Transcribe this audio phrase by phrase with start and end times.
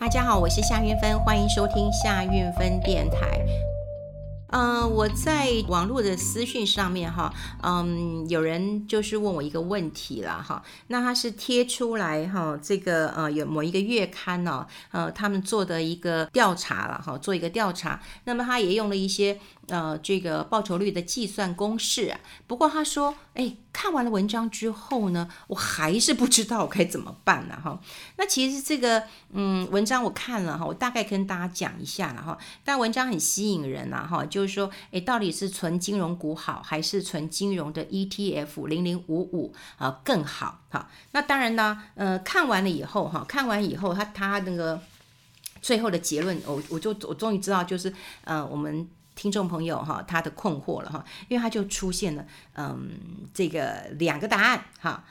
[0.00, 3.38] 大家好，我是夏运芬，欢迎收听夏运芬电台。
[4.52, 19.38] 嗯、我在网络的私讯上面哈，嗯，有人就是问我一个问题了哈，那他是贴出来哈，这个呃有某一个月刊呢，呃，他们做的一个调查了哈，做一个调查，那么他也用了一些。
[19.70, 27.56] 呃，这个报酬率的计算公式啊，不过他说，哎，看完了文章之后呢，我还是不知道我该怎么办呢？
[27.62, 27.80] 哈，
[28.16, 32.36] 那其实这个，嗯，文章我看了哈，我大概跟大家讲一下了哈。
[32.64, 40.62] 但文章很吸引人呐，哈，就是说，哎，到底是存金融股好，还是存金融的 ETF 零零五五啊更好？
[40.68, 44.82] 哈，那当然呢，呃，看完了以后哈，看完以后他他那个
[45.62, 48.88] 最后的结论，我我就我终于知道，就是呃，我们。
[49.20, 52.24] 听众朋友哈，他的困惑了哈，因为他就出现了，
[52.54, 52.88] 嗯，
[53.34, 55.04] 这个两个答案哈，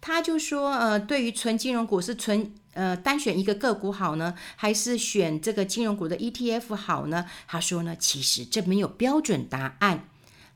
[0.00, 7.26] 他就说，呃，对于纯金融股是纯呃单选一个个股好呢，还是选这个金融股的 ETF 好呢？
[7.48, 10.04] 他说呢，其实这没有标准答案。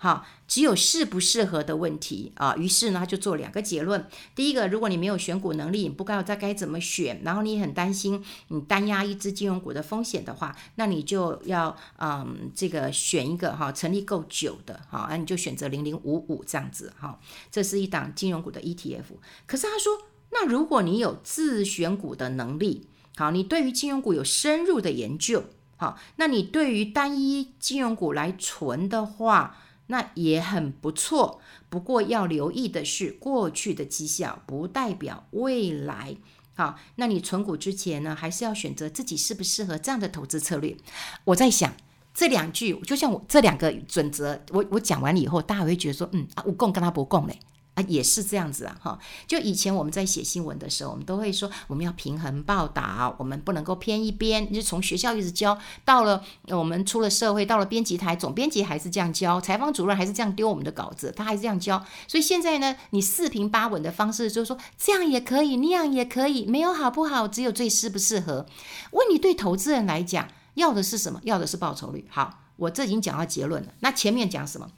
[0.03, 2.57] 好，只有适不适合的问题啊。
[2.57, 4.09] 于是呢，他就做两个结论。
[4.35, 17.21] 第一个，如果你没有选股能力，你不知道该该怎么选，然后你很担心你单压一只金融股的风险的话，那你就要嗯，这个选一个哈成立够久的哈，那你就选择零零五五这样子哈。
[17.51, 19.05] 这是一档金融股的 ETF。
[19.47, 19.99] 可是他说，
[20.31, 25.45] 那如果你有自选股的能力，好，你对于金融股有深入的研究，
[25.77, 29.59] 好，那你对于单一金融股来存的话。
[29.91, 36.17] 那也很不错，不过要留意的是，过去的绩效不代表未来。
[36.55, 40.77] 好，那你存股之前呢，还是要选择自己适不适合这样的投资策略。
[41.25, 41.75] 我在想
[42.15, 47.37] 这两句，就像我这两个准则，我我讲完了以后，大家会觉得说，嗯啊，我共跟他不共嘞。
[47.83, 48.99] 也是这样子啊，哈！
[49.27, 54.53] 就以前我们在写新闻的时候，我们都会说我们要平衡报道，我们不能够偏一边。
[54.53, 61.85] 就从学校一直教到了我们出了社会，到了编辑台，总编辑还是这样教，采访主任还是这样丢我们的稿子，他还是这样教。
[62.09, 68.47] 所以现在呢，你四平八稳的方式就是说这样也可以，那样也可以，没有好不好，只有最适不适合。
[68.93, 71.21] 问你对投资人来讲要的是什么？
[71.25, 72.07] 要的是报酬率。
[72.11, 73.73] 好，我这已经讲到结论了。
[73.81, 74.71] 那前面讲什么？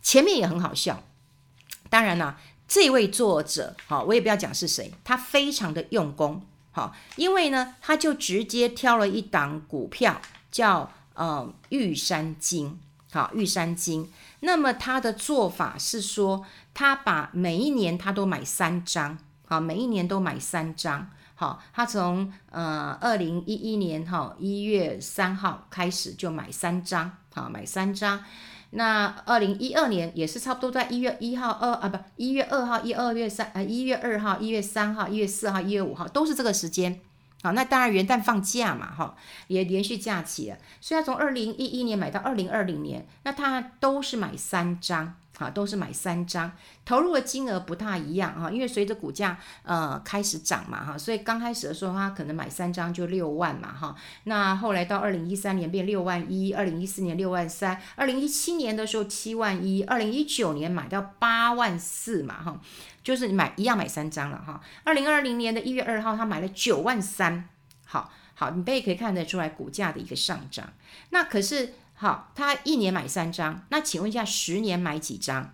[0.00, 1.02] 前面也很好笑。
[1.90, 10.20] 当然了，这位作者，好，我也不要讲是谁，他非常的用功，好，因为呢，他就直接挑了一档股票，
[10.50, 12.78] 叫呃玉山金，
[13.10, 14.12] 好，玉山金。
[14.40, 28.22] 那么他的做法是说，他把每一年他都买三张，好，每一年都买三张，好，他从呃二零一一年哈一月三号开始就买三张，好，买三张。
[28.70, 37.00] 那二零一二年也是差不多在一月一号二啊不一月二号一二月三呃一月二号一月三号一月四号一月五号都是这个时间，
[37.42, 39.16] 好，那当然元旦放假嘛哈，
[39.46, 45.14] 也连续假期了，所以从二零一一年买到二零二零年，那他都是买三张。
[45.38, 46.50] 啊，都是买三张，
[46.84, 53.94] 投入的金额不太一样哈，因为随着股价呃开始涨嘛哈，所以刚开始的时候他可能买三张就六万嘛哈，
[54.24, 62.60] 那后来到二零一三年变六万一，二零一四年六万三，二零一七年的时候七万一，二零一九年买到八万四嘛哈，
[63.08, 67.48] 就是你买一样买三张了哈，二零二零年的一月二号他买了九万三，
[67.86, 70.72] 好好，你也可以看得出来股价的一个上涨，
[71.08, 71.72] 那可是。
[72.00, 75.52] 好，他一年买三张，那请问一下，十年买几张？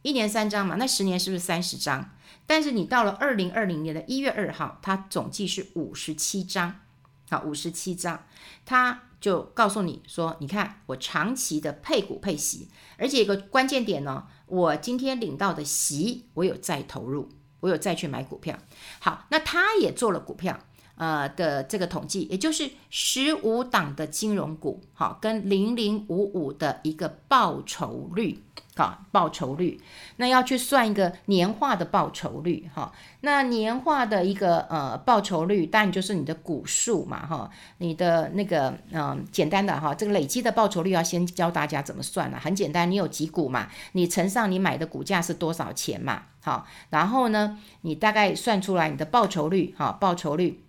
[0.00, 2.08] 一年三张嘛，那十年是不是三十张？
[2.46, 6.80] 但是你到了二零二零年的一月二号，他总计是五十七张，
[7.28, 8.24] 好，五十七张，
[8.64, 17.26] 他就告诉你说，你看我长期的配股配息，而且一个关键点呢，我今天领到的席，我有再投入，
[17.60, 18.58] 我有再去买股票。
[19.00, 20.58] 好，那他也做了股票。
[20.96, 29.78] 呃的这个统计，也就是十五档的金融股，好，跟零零五五的一个报酬率，好，报酬率，
[30.16, 32.90] 那要去算一个年化的报酬率，哈，
[33.20, 50.64] 那年化的一个呃报酬率，当然就是你的股数嘛，哈，你的那个嗯、呃，简单的哈，这个累积的报酬率要先教大家怎么算了，很简单，你有几股嘛，你乘上你买的股价是多少钱嘛，好，然后呢，你大概算出来你的报酬率，哈，报酬率。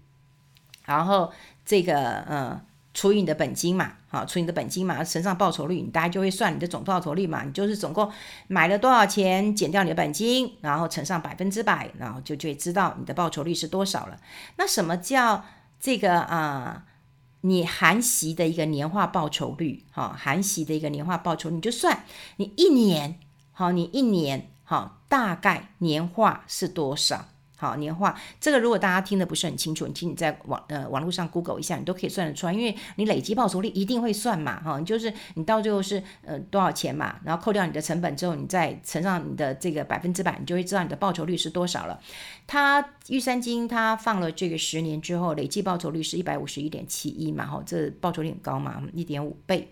[0.85, 1.31] 然后
[1.63, 2.61] 这个呃
[2.93, 7.43] 除以你的本金嘛，好，除你的本金嘛，乘上报酬率，你大概就会算你的总报酬率嘛。
[7.43, 8.11] 你就是总共
[8.47, 14.19] 买了多少钱，减掉你的本金，然后乘上百分之百，然后就就会知道你的报酬率是多少了。
[14.57, 15.43] 那什么叫
[15.79, 16.85] 这个啊、
[17.41, 22.05] 你含息的一个年化报酬率，哈，含息的一个年化报酬，你就算
[22.37, 23.19] 你一年，
[23.51, 27.25] 好，你一年，好，大概年化是多少？
[27.55, 41.97] 好，年化这个如果大家听得不是很清楚，你请你在网呃网络上 Google 一下，你都可以算得出来，因为你累积报酬率一定会算嘛，哈，就是你到最后是呃多少钱嘛，然后扣掉你的成本之后，你再乘上你的这个百分之百，你就会知道你的报酬率是多少了。
[42.47, 49.69] 它玉山金它放了这个十年之后，累计报酬率是一百五十一点七一嘛，哈，这报酬率很高嘛，一点五倍。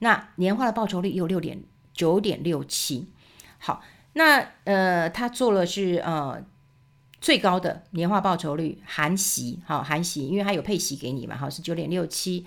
[0.00, 3.06] 那年化的报酬率有六点九点六七，
[3.58, 3.82] 好，
[4.14, 6.42] 那呃他做了是呃。
[7.20, 12.46] 最高的年化报酬率含息，好含息，因为它有配息给你嘛，好是九点六七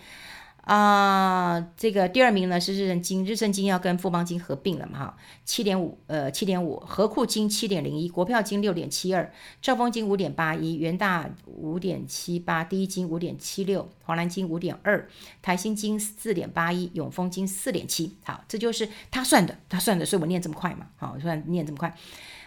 [0.64, 1.60] 啊。
[1.76, 9.32] 这个第二名呢是日盛金，日盛金要跟富邦金合并了嘛，哈，七点五，呃七点五，合库金七点零一，国票金六点七二，
[9.62, 15.08] 兆丰金五点八一，元大五点七八，第一金五点七六，华南金五点二，
[15.42, 18.18] 台新金四点八一，永丰金四点七。
[18.26, 21.96] 好，这就是他算的，他算的，所以我念这么快嘛，好，我算念这么快。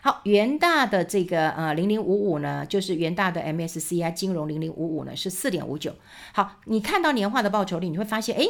[0.02, 5.96] 好，元大的这个呃零零五五呢，就是元大的 MSCI 金融零零五五呢是四点五九。
[6.34, 8.46] 好，你看到年化的报酬率，你会发现，哎，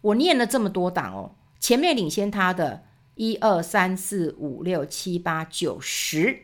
[0.00, 2.84] 我念了这么多档哦，前面领先它的
[3.16, 6.38] 一二三四五六七八九十，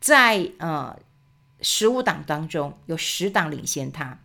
[0.00, 0.98] 在呃
[1.60, 4.18] 十五档当中有十档领先它，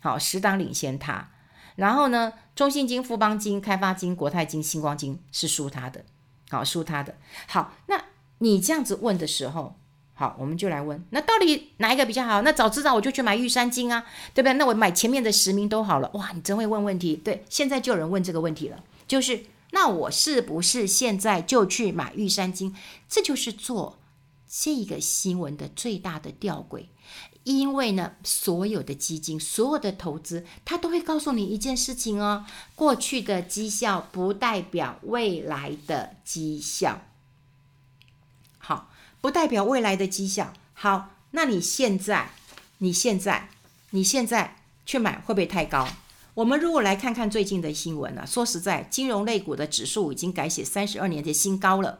[0.00, 1.30] 好，十档领先它。
[1.76, 6.04] 然后呢，中信金、富邦金、开发金、国泰金、星光金是输它的，
[6.50, 7.16] 好，输它的。
[7.46, 8.04] 好，那。
[8.42, 9.78] 你这样子问的时候，
[10.14, 12.40] 好，我们就来问，那到底哪一个比较好？
[12.40, 14.02] 那早知道我就去买玉山金啊，
[14.32, 14.54] 对不对？
[14.54, 16.10] 那我买前面的十名都好了。
[16.14, 17.14] 哇，你真会问问题。
[17.16, 22.74] 对，现在就有人问这个问题了，就是那我是不是现在就去买玉山金？
[23.10, 23.98] 这就是做
[24.48, 26.86] 这个新闻的最大的吊诡，
[27.44, 32.44] 因为呢，所有的基金、所有的投资，它都会告诉你一件事情哦：
[32.74, 37.00] 过去的绩效不代表未来的绩效。
[38.58, 38.90] 好，
[39.20, 40.52] 不代表未来的绩效。
[40.74, 42.32] 好，那你现在，
[42.78, 43.48] 你现在，
[43.90, 45.88] 你现在去买会不会太高？
[46.34, 48.26] 我们如果来看看最近的新闻呢、啊？
[48.26, 51.98] 说实在，金融类股的指数已经改写三十二年的新高了，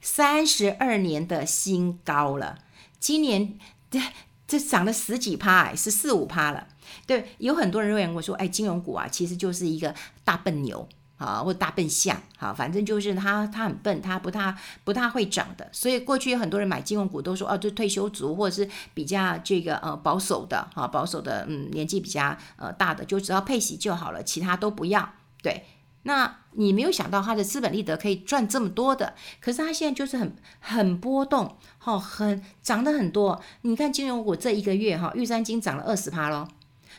[0.00, 2.58] 三十二年的新高了。
[3.00, 3.58] 今年
[3.90, 4.00] 这
[4.46, 6.66] 这涨了十几趴，哎，是四五趴了。
[7.06, 9.94] 对，有很多人认为我说，哎，金融股啊，其实就是一个
[10.24, 10.88] 大笨牛。
[11.18, 25.12] 啊，或大笨象，好，反正就是他，他很笨，他不太不太会涨的，所以过去有很多人买金融股都说，哦，就退休族或者是比较这个呃保守的，哈，保守的，嗯，年纪比较呃大的，就只要配息就好了，其他都不要。
[25.42, 25.66] 对，
[26.04, 33.40] 那你没有想到他的资本利得可以赚这么多的，可是他现在就是很很波动，哈，很涨得很多。
[33.62, 36.48] 你看金融股这一个月，哈，玉山金涨了二十趴喽，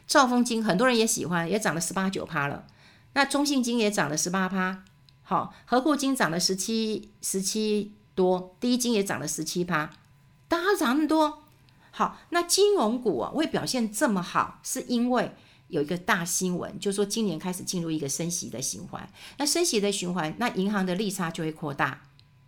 [0.07, 2.65] 兆丰金很多人也喜欢，也涨了十八九趴了。
[3.13, 4.83] 那中信金也涨了十八趴，
[5.23, 9.89] 好，合库金涨了十七十七多，第一金也涨了十七趴，
[10.47, 11.43] 大家涨那么多，
[11.91, 15.35] 好，那金融股啊会表现这么好，是因为
[15.69, 22.01] 有一个大新闻，就是说今年开始进入一个升息的循环，那升息的循环，那银行的利差就会扩大，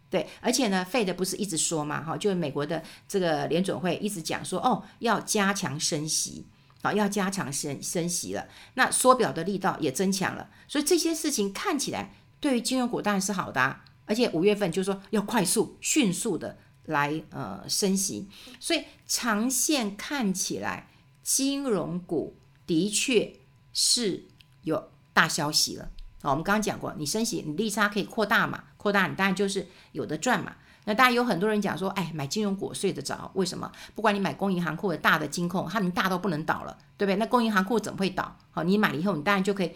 [0.09, 6.45] 对，而且呢费的不是一直说嘛，哈，就是美国的这个联准会一直讲说，哦，要加强升息。
[6.81, 18.27] 啊，要加强升升息了，那缩表的力道也增强了，所以这些事情看起来对于金融股当然是好的啊，而且五月份就是说要快速、迅速的来呃升息，
[18.59, 20.89] 所以长线看起来
[21.21, 22.35] 金融股
[22.71, 23.33] 的确
[23.73, 24.23] 是
[24.61, 25.89] 有大消息了。
[26.21, 30.53] 啊，我们刚刚讲过，你升息，你利差可以扩大嘛，扩大你当然就是有的赚嘛。
[30.85, 33.69] 那当然有很多人讲说，哎，买金融股睡得着，为什么？
[33.93, 37.17] 不管你买工银行库的大的金控，他们大到不能倒了，对不对？
[37.17, 38.37] 那工银行库怎么会倒？
[38.51, 39.71] 好，你买了以后，你当然就可以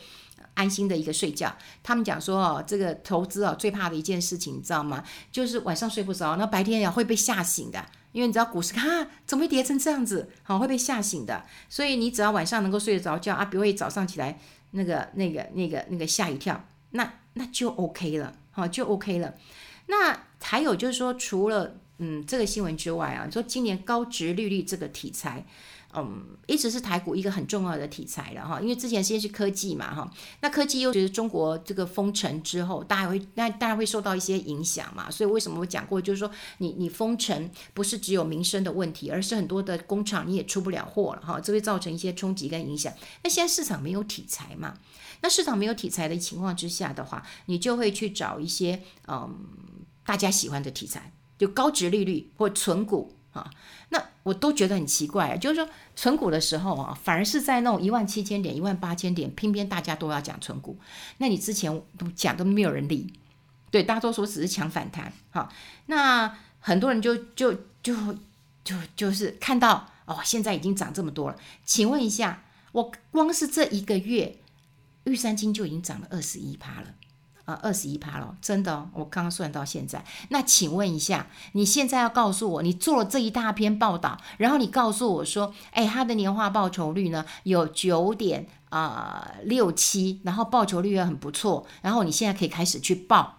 [0.53, 1.53] 安心的一个睡觉。
[1.83, 5.03] 他们讲说，哦，这个投资哦，最怕的一件事情，你知道吗？
[5.33, 7.85] 就是晚上睡不着，那白天也会被吓醒的。
[8.15, 10.29] 因为你知道股市，啊，怎么会跌成这样子？
[10.41, 11.43] 好，会被吓醒的。
[11.67, 14.39] 所以你只要晚上能够睡得着觉啊，不会早上起来
[14.71, 19.35] 那个、那个、那个、那个吓一跳，那那就 OK 了，好，就 OK 了。
[19.87, 25.45] 那还有就是说，除了嗯这个新闻之外啊，你说今年高值利率这个题材，
[25.95, 28.59] 嗯，一直是台股一个很重要的题材了哈。
[28.59, 30.11] 因为之前先是科技嘛哈，
[30.41, 35.09] 那科技又觉得中国这个封城之后，大家会那当然会受到一些影响嘛。
[35.09, 42.93] 所以为什么我讲过，就是说你你封城不是只有民生的问题，而是很多的工厂你也出不了货了哈，这会造成一些冲击跟影响。
[43.23, 44.73] 那现在市场没有题材嘛，
[45.21, 49.35] 那市场没有题材的情况之下的话，你就会去找一些嗯。
[50.07, 53.49] 大家喜欢的题材，就高值利率或存股啊，
[53.89, 60.79] 那我都觉得很奇怪，就是说存股的时候啊，反而是在那种一万七千点、一万八千点，偏偏大家都要讲存股，
[61.19, 63.13] 那你之前都讲都没有人理，
[63.69, 65.53] 对，大多数只是抢反弹，好，
[65.85, 67.53] 那很多人就就
[67.83, 67.95] 就
[68.63, 71.37] 就就是看到哦，现在已经涨这么多了。
[71.63, 74.37] 请问一下，我光是这一个月，
[75.03, 76.87] 玉山金就已经涨了二十一趴了。
[77.45, 80.03] 啊，二十一趴了，真的，我刚刚算到现在。
[80.29, 93.37] 那请问一下，你现在要告诉我，你做了这一大篇报道，然后你告诉我说，哎，他的年化报酬率呢有九点啊六七，然后报酬率也很不错，然后你现在可以开始去报。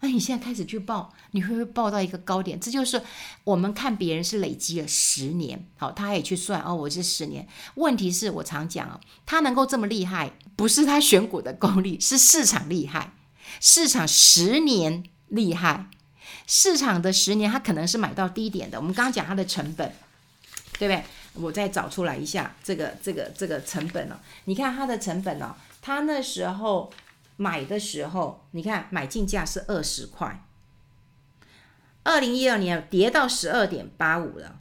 [0.00, 2.58] 那你现在开始去报，你会不会报到一个高点？
[2.60, 3.02] 这就是
[3.42, 7.48] 我们看别人是累积了十年，好，他也去算哦，我是十年。
[7.74, 13.12] 问题是我常讲哦，他能够这么厉害，不是他选股的功力，是市场厉害。
[13.60, 15.86] 市场十年厉害，
[16.46, 18.78] 市场的十年，他可能是买到低点的。
[18.78, 19.92] 我们刚刚讲他的成本，
[20.78, 21.02] 对不对？
[21.34, 24.16] 我再找出来一下这个这个这个成本哦。
[24.44, 26.88] 你看他的成本哦，他那时候。
[27.40, 30.44] 买的时候，你看买进价是二十块，
[32.02, 34.58] 二零一二年跌到十二点八五了，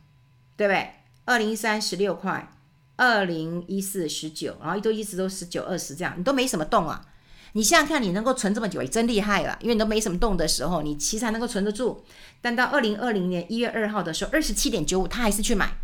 [0.55, 0.91] 对不对？
[1.25, 2.53] 二零一三十六块，
[2.95, 7.05] 二零一四十九，然后一都一直都十九二十这样，你都没什么动啊。
[7.53, 12.05] 你想想看你能够存这么久，也真厉害了，因为你都没什么动的时候，你其实还能够存得住。
[12.41, 15.77] 但到二零二零年一月二号的时候，二十七点九五，他还是去买，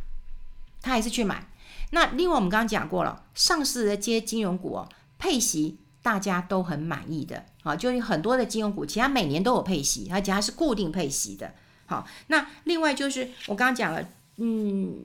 [0.81, 1.49] 他还是去买。
[1.89, 5.79] 那另外我们刚刚讲过了，上市的这些金融股哦，配息。
[6.03, 11.51] 大家都很满意的，好，就有很多的金融股，其实它每年都有配息，而且它是固定配息的。
[11.85, 14.95] 好，那另外就是我刚刚讲了，嗯，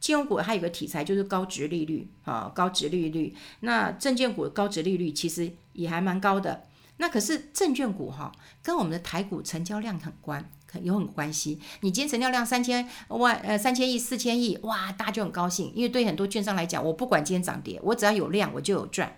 [0.00, 3.34] 金融股还有个题材就是高值利率，啊，高值利率。
[3.60, 6.64] 那证券股高值利率其实也还蛮高的。
[6.96, 8.32] 那可是证券股哈，
[8.62, 10.42] 跟我们的台股成交量很关，
[10.82, 11.60] 有很关系。
[11.82, 19.14] 你今天成交量三千万，呃，三千亿、四千亿，哇，大家就很高兴，因为对很多券商来讲，我不管今天涨跌，我只要有量，我就有赚。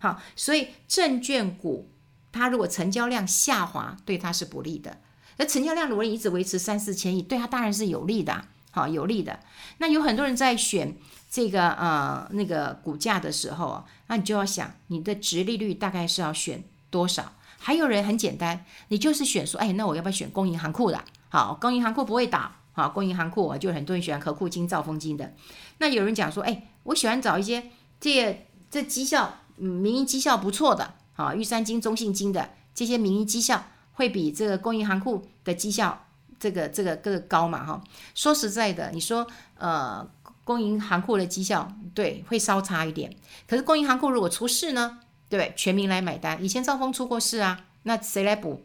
[0.00, 1.88] 好，所以证券股
[2.32, 4.98] 它如果成交量下滑，对它是不利的。
[5.36, 8.44] 那成交量如果一直维持三四千亿，对它当然是有利的。
[8.72, 9.40] 好，有利的。
[9.78, 10.96] 那有很多人在选
[11.28, 17.32] 这个呃那个股价的时候，那你就要想你的值利率大概是要选多少？
[17.58, 21.02] 还有人很简单，你就是选说，哎，那我要不要选公银行库的？
[21.28, 22.52] 好，公银行库不会倒。
[22.72, 25.34] 好，公银行库就很多人喜欢合库金、兆丰金的。
[25.78, 29.38] 那有人讲说，哎，我喜欢找一些这这绩效。
[29.60, 33.62] 嗯，民营绩效不错的，好，玉山金、中信金的这些民营绩效
[33.92, 36.06] 会比这个公营行库的绩效
[36.38, 37.64] 这个这个更高嘛？
[37.64, 39.26] 哈，说实在的，你说
[39.58, 40.08] 呃，
[40.44, 43.14] 公营行库的绩效对会稍差一点，
[43.46, 45.00] 可是公营行库如果出事呢？
[45.28, 46.42] 对，全民来买单。
[46.42, 48.62] 以前兆丰出过事啊，那谁来补？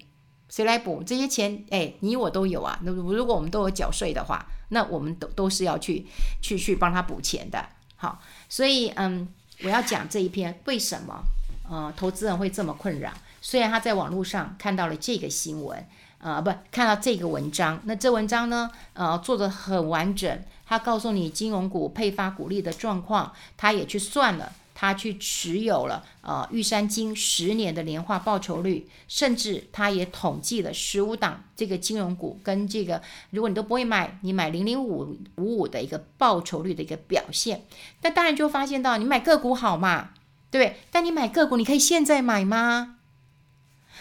[0.48, 1.66] 谁来补这些钱？
[1.72, 2.80] 哎，你我都有啊。
[2.84, 6.08] 那如果我们都有缴税的话，那我们都都是要去
[6.42, 7.68] 去去帮他补钱的。
[7.98, 9.28] 好，所以嗯。
[9.64, 11.24] 我要讲这一篇为什么
[11.70, 13.12] 呃投资人会这么困扰？
[13.42, 15.86] 虽然他在网络上看到了这个新闻，
[16.20, 24.52] 呃不看到这个文章，那这文章呢呃做的很完整，他告诉你金融股配发股利的状况，他也去算了。
[24.75, 37.65] 他去持有了呃玉山金十年的年化报酬率，甚至他也统计了十五档这个金融股跟这个，如果你都不会买，你买零零五五五的一个报酬率的一个表现，
[38.01, 40.10] 那当然就发现到你买个股好嘛，
[40.51, 40.77] 对不对？
[40.91, 42.98] 但你买个股，你可以现在买吗？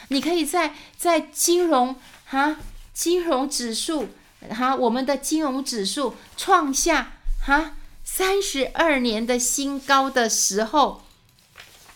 [0.09, 1.95] 你可以在在金融
[2.27, 2.57] 哈
[2.93, 4.09] 金融指数
[4.51, 7.77] 哈我们的金融指数创下哈。
[8.05, 11.03] 三十二年的新高的时候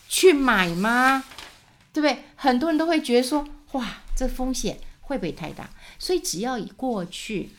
[0.07, 1.23] 去买吗？
[1.93, 2.23] 对不对？
[2.35, 5.69] 很多人都会觉得说，哇，这风险会不会太大？
[5.99, 7.51] 所以只要以过去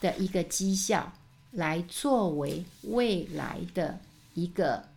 [0.00, 1.12] 的一个绩效
[1.52, 3.98] 来作为未来的
[4.34, 4.88] 一个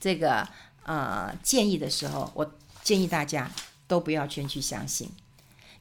[0.00, 0.46] 这个
[0.84, 3.50] 呃建议的时候，我建议大家
[3.86, 5.10] 都不要全去相信，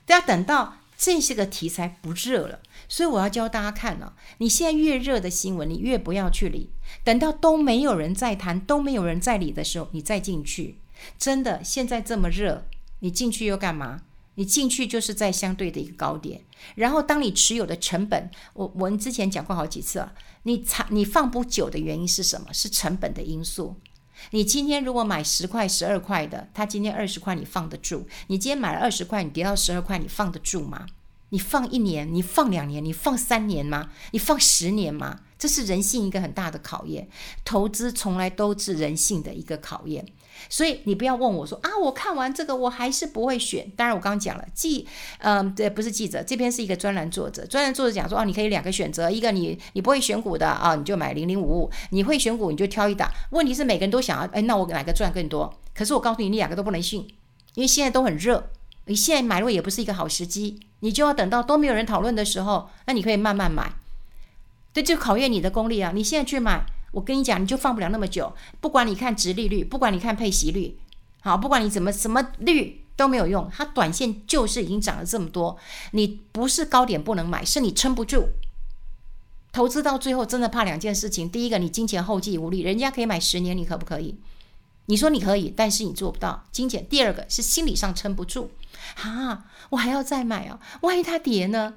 [0.05, 0.77] 都要等到。
[0.97, 6.71] 这些个题材不热了，所以我要教大家看了、你现在越热的新闻，你越不要去理。
[7.03, 10.79] 等到都没有人在谈，都没有人在理的时候，你再进去。
[11.19, 12.65] 真的，现在这么热，
[12.99, 14.01] 你进去又干嘛？
[14.35, 16.41] 你进去就是在相对的一个高点。
[16.75, 20.13] 然后，当你持有的成本，我我们之前讲过好几次了，
[20.43, 22.51] 你长你放不久的原因是什么？
[22.51, 23.75] 是成本的因素。
[24.31, 28.05] 你今天如果买十块、十二块的，它今天二十块，你放得住？
[28.27, 30.85] 你今天买了二十块，你跌到十二块，你放得住吗？
[31.29, 33.89] 你放一年，你放两年，你放三年吗？
[34.11, 35.19] 你放十年吗？
[35.37, 37.07] 这是人性一个很大的考验。
[37.43, 40.05] 投资从来都是人性的一个考验。
[40.49, 43.69] 所以你不要问我说啊，我看完这个我还是不会选。
[43.75, 47.43] 当然我刚刚讲了，记，嗯，对，不是记者，这边是一个专栏作者。
[47.47, 53.11] 专栏作者讲说，哦，你可以两个选择，一个你你不会选股的啊，你就买零零五五；你会选股，你就挑一档。
[53.31, 55.51] 问题是每个人都想要，哎，那我哪个赚更多？
[55.73, 57.07] 可是我告诉你，你两个都不能信，
[57.55, 58.51] 因为现在都很热，
[58.85, 63.73] 你现在买入也不是一个好时机，你就要等到都没有人讨论的时候，那你可以慢慢买。
[64.83, 65.91] 这，就考验你的功力啊！
[65.93, 68.33] 你现在去买，我跟你讲，你就放不了那么久。
[68.59, 70.77] 不管你看殖利率，不管你看配息率，
[71.21, 75.57] 好，不管你怎么什么率都没有用，它短线就是已经涨了这么多。
[75.91, 78.29] 你不是高点不能买，是你撑不住。
[79.51, 84.15] 投资到最后真的怕两件事情：第一个，你金钱后继无力，人家可以买十年，你可不可以？
[84.85, 86.45] 你说你可以，但是你做不到。
[86.51, 86.85] 金钱。
[86.87, 88.51] 第二个是心理上撑不住，
[89.01, 91.73] 啊，我还要再买啊，万一它跌呢？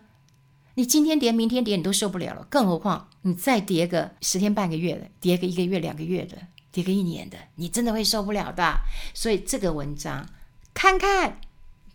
[0.80, 6.38] 你今天跌，明天跌，你都受不了了，更何况你再跌个十天半个月的，跌个一个月两个月的，
[6.72, 8.78] 跌个一年的，你真的会受不了的。
[9.12, 10.26] 所以这个文章
[10.72, 11.38] 看看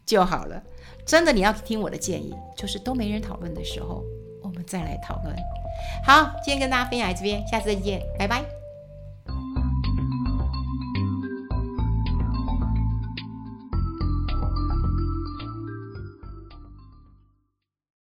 [0.05, 0.61] 就好了。
[1.03, 4.03] 真的，你要听我的建议，就是都没人讨论的时候，
[4.43, 5.35] 我们再来讨论。
[6.05, 8.64] 好，今天跟大家分享到这边，下次再见，拜拜。